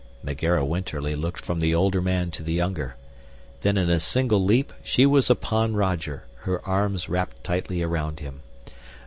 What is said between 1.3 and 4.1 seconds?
from the older man to the younger. Then in a